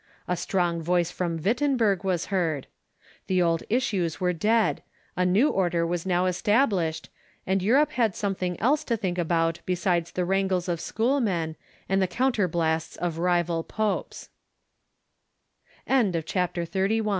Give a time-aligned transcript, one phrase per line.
[0.27, 2.65] A strong voice from Wittenberg Avas heard.
[3.27, 4.81] The old issues were dead.
[5.15, 7.09] A new order was now established,
[7.45, 11.55] and Europe had something else to think about besides the wrangles of schoolmen
[11.87, 14.11] and the counterblasts of rival pope